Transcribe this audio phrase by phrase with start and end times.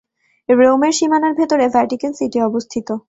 [0.49, 2.87] রোমের সীমানার ভেতরে ভ্যাটিকান সিটি অবস্থিত।